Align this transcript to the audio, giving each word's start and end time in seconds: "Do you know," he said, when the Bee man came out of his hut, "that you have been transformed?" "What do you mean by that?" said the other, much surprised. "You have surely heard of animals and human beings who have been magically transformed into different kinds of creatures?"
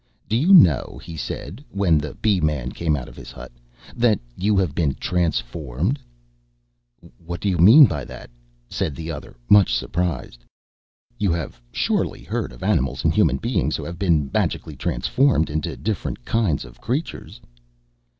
"Do 0.27 0.35
you 0.35 0.51
know," 0.51 0.99
he 1.03 1.15
said, 1.15 1.63
when 1.69 1.99
the 1.99 2.15
Bee 2.15 2.41
man 2.41 2.71
came 2.71 2.95
out 2.95 3.07
of 3.07 3.15
his 3.15 3.29
hut, 3.31 3.51
"that 3.95 4.19
you 4.35 4.57
have 4.57 4.73
been 4.73 4.95
transformed?" 4.95 5.99
"What 7.23 7.39
do 7.39 7.47
you 7.47 7.59
mean 7.59 7.85
by 7.85 8.05
that?" 8.05 8.31
said 8.67 8.95
the 8.95 9.11
other, 9.11 9.35
much 9.47 9.71
surprised. 9.75 10.43
"You 11.19 11.31
have 11.33 11.61
surely 11.71 12.23
heard 12.23 12.51
of 12.51 12.63
animals 12.63 13.03
and 13.03 13.13
human 13.13 13.37
beings 13.37 13.75
who 13.75 13.83
have 13.83 13.99
been 13.99 14.31
magically 14.33 14.75
transformed 14.75 15.51
into 15.51 15.77
different 15.77 16.25
kinds 16.25 16.65
of 16.65 16.81
creatures?" 16.81 17.39